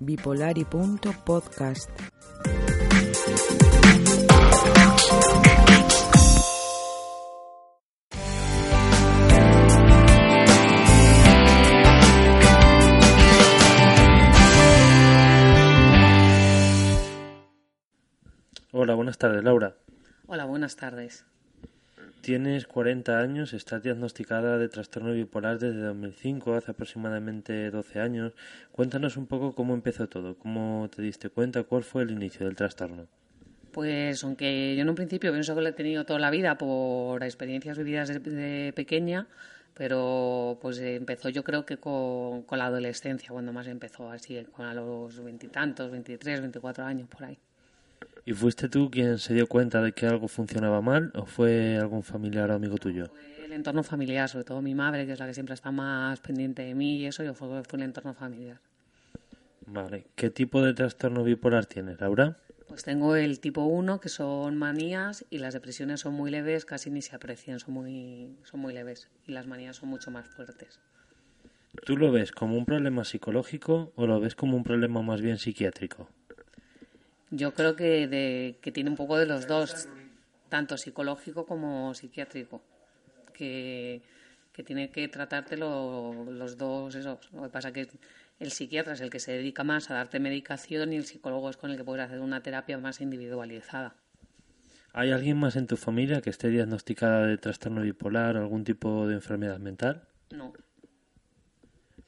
[0.00, 1.90] Bipolari.podcast.
[18.70, 19.74] Hola, buenas tardes, Laura.
[20.26, 21.24] Hola, buenas tardes.
[22.28, 28.34] Tienes 40 años, estás diagnosticada de trastorno bipolar desde 2005, hace aproximadamente 12 años.
[28.70, 32.54] Cuéntanos un poco cómo empezó todo, cómo te diste cuenta, cuál fue el inicio del
[32.54, 33.06] trastorno.
[33.72, 37.24] Pues aunque yo en un principio pienso que lo he tenido toda la vida por
[37.24, 39.26] experiencias vividas de, pequeña,
[39.72, 44.66] pero pues empezó yo creo que con, con la adolescencia, cuando más empezó así, con
[44.66, 47.38] a los veintitantos, 23, 24 años por ahí.
[48.28, 52.02] ¿Y fuiste tú quien se dio cuenta de que algo funcionaba mal o fue algún
[52.02, 53.06] familiar o amigo tuyo?
[53.06, 56.20] Fue el entorno familiar, sobre todo mi madre, que es la que siempre está más
[56.20, 58.60] pendiente de mí y eso, yo fue, fue el entorno familiar.
[59.64, 60.08] Vale.
[60.14, 62.36] ¿Qué tipo de trastorno bipolar tienes, Laura?
[62.66, 66.90] Pues tengo el tipo 1, que son manías, y las depresiones son muy leves, casi
[66.90, 70.80] ni se aprecian, son muy, son muy leves, y las manías son mucho más fuertes.
[71.86, 75.38] ¿Tú lo ves como un problema psicológico o lo ves como un problema más bien
[75.38, 76.10] psiquiátrico?
[77.30, 79.88] Yo creo que, de, que tiene un poco de los dos,
[80.48, 82.62] tanto psicológico como psiquiátrico,
[83.34, 84.02] que,
[84.52, 87.32] que tiene que tratarte los dos esos.
[87.32, 87.88] Lo que pasa que
[88.40, 91.56] el psiquiatra es el que se dedica más a darte medicación y el psicólogo es
[91.56, 93.94] con el que puedes hacer una terapia más individualizada.
[94.92, 99.06] ¿Hay alguien más en tu familia que esté diagnosticada de trastorno bipolar o algún tipo
[99.06, 100.08] de enfermedad mental?
[100.30, 100.52] No.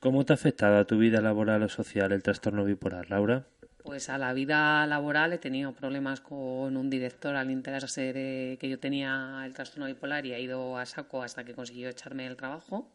[0.00, 3.46] ¿Cómo te ha afectado a tu vida laboral o social el trastorno bipolar, Laura?
[3.82, 8.68] Pues a la vida laboral he tenido problemas con un director al enterarse de que
[8.68, 12.36] yo tenía el trastorno bipolar y ha ido a saco hasta que consiguió echarme del
[12.36, 12.90] trabajo.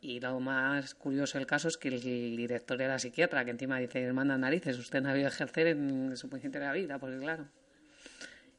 [0.00, 4.12] Y lo más curioso del caso es que el director era psiquiatra, que encima dice,
[4.12, 7.46] manda narices, usted no ha debido ejercer en su de la vida, porque claro.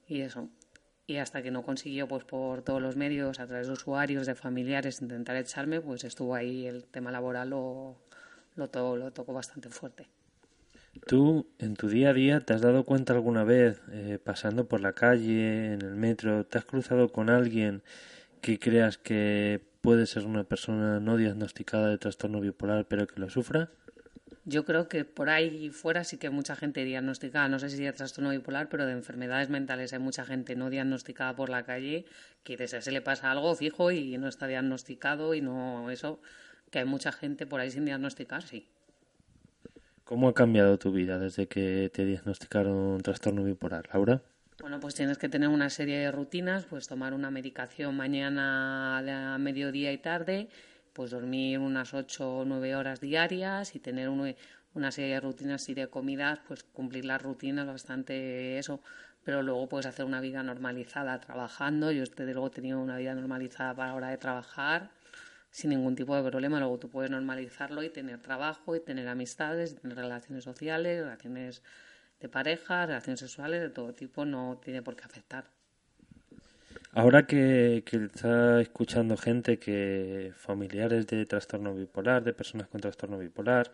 [0.07, 0.49] Y eso.
[1.05, 4.35] Y hasta que no consiguió, pues por todos los medios, a través de usuarios, de
[4.35, 7.97] familiares, intentar echarme, pues estuvo ahí el tema laboral, lo,
[8.55, 10.07] lo, lo tocó bastante fuerte.
[11.07, 14.81] ¿Tú en tu día a día te has dado cuenta alguna vez, eh, pasando por
[14.81, 17.81] la calle, en el metro, te has cruzado con alguien
[18.41, 23.29] que creas que puede ser una persona no diagnosticada de trastorno bipolar pero que lo
[23.29, 23.69] sufra?
[24.43, 27.93] Yo creo que por ahí fuera sí que mucha gente diagnosticada, no sé si de
[27.93, 32.05] trastorno bipolar, pero de enfermedades mentales hay mucha gente no diagnosticada por la calle
[32.43, 36.19] que desde se le pasa algo fijo y no está diagnosticado y no eso,
[36.69, 38.67] que hay mucha gente por ahí sin diagnosticar, sí.
[40.07, 44.21] ¿Cómo ha cambiado tu vida desde que te diagnosticaron un trastorno bipolar, Laura?
[44.61, 49.37] Bueno, pues tienes que tener una serie de rutinas, pues tomar una medicación mañana, a
[49.37, 50.47] mediodía y tarde,
[50.93, 55.73] pues dormir unas 8 o 9 horas diarias y tener una serie de rutinas y
[55.73, 58.79] de comidas, pues cumplir las rutinas bastante eso,
[59.25, 61.91] pero luego puedes hacer una vida normalizada trabajando.
[61.91, 64.89] Yo desde luego he tenido una vida normalizada para la hora de trabajar,
[65.51, 66.59] sin ningún tipo de problema.
[66.59, 71.63] Luego tú puedes normalizarlo y tener trabajo y tener amistades, y tener relaciones sociales, relaciones
[72.19, 75.45] de pareja, relaciones sexuales de todo tipo, no tiene por qué afectar.
[76.93, 83.19] Ahora que, que está escuchando gente que familiares de trastorno bipolar, de personas con trastorno
[83.19, 83.71] bipolar,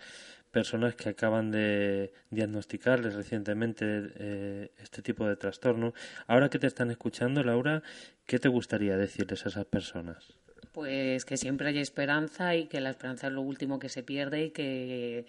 [0.51, 3.85] personas que acaban de diagnosticarles recientemente
[4.15, 5.93] eh, este tipo de trastorno,
[6.27, 7.81] ahora que te están escuchando, Laura,
[8.25, 10.42] ¿qué te gustaría decirles a esas personas?
[10.73, 14.45] Pues que siempre hay esperanza y que la esperanza es lo último que se pierde
[14.45, 15.25] y que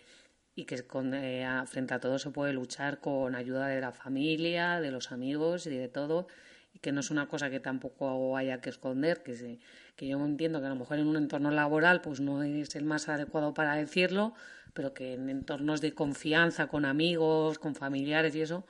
[0.56, 4.80] y que con, eh, frente a todo se puede luchar con ayuda de la familia,
[4.80, 6.28] de los amigos y de todo.
[6.72, 9.58] Y que no es una cosa que tampoco haya que esconder, que, se,
[9.96, 12.84] que yo entiendo que a lo mejor en un entorno laboral pues no es el
[12.84, 14.34] más adecuado para decirlo,
[14.74, 18.64] pero que en entornos de confianza con amigos, con familiares y eso,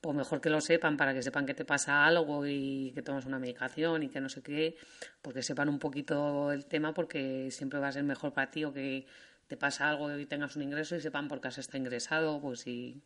[0.00, 3.26] pues mejor que lo sepan para que sepan que te pasa algo y que tomas
[3.26, 4.76] una medicación y que no sé qué,
[5.22, 8.72] porque sepan un poquito el tema porque siempre va a ser mejor para ti o
[8.72, 9.06] que
[9.46, 12.60] te pasa algo y tengas un ingreso y sepan por qué has estado ingresado, pues
[12.60, 13.02] sí.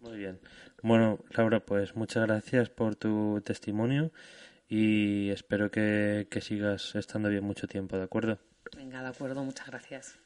[0.00, 0.40] Muy bien.
[0.82, 4.12] Bueno, Laura, pues muchas gracias por tu testimonio
[4.68, 8.38] y espero que, que sigas estando bien mucho tiempo, ¿de acuerdo?
[8.76, 10.18] Venga, de acuerdo, muchas gracias.